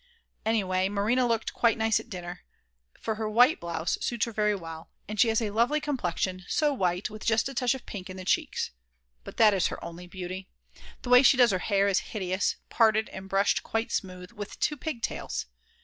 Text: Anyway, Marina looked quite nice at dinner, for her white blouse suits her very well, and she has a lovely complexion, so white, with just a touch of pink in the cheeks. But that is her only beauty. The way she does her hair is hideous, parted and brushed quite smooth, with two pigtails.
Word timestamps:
Anyway, 0.47 0.89
Marina 0.89 1.27
looked 1.27 1.53
quite 1.53 1.77
nice 1.77 1.99
at 1.99 2.09
dinner, 2.09 2.43
for 2.99 3.13
her 3.17 3.29
white 3.29 3.59
blouse 3.59 3.99
suits 4.01 4.25
her 4.25 4.31
very 4.31 4.55
well, 4.55 4.89
and 5.07 5.19
she 5.19 5.27
has 5.27 5.39
a 5.39 5.51
lovely 5.51 5.79
complexion, 5.79 6.43
so 6.47 6.73
white, 6.73 7.11
with 7.11 7.23
just 7.23 7.47
a 7.47 7.53
touch 7.53 7.75
of 7.75 7.85
pink 7.85 8.09
in 8.09 8.17
the 8.17 8.25
cheeks. 8.25 8.71
But 9.23 9.37
that 9.37 9.53
is 9.53 9.67
her 9.67 9.83
only 9.85 10.07
beauty. 10.07 10.49
The 11.03 11.09
way 11.09 11.21
she 11.21 11.37
does 11.37 11.51
her 11.51 11.59
hair 11.59 11.87
is 11.87 11.99
hideous, 11.99 12.55
parted 12.71 13.09
and 13.09 13.29
brushed 13.29 13.61
quite 13.61 13.91
smooth, 13.91 14.31
with 14.31 14.59
two 14.59 14.75
pigtails. 14.75 15.45